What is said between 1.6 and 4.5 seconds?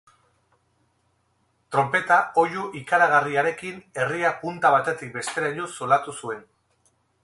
Tronpeta oihu ikaragarri harekin herria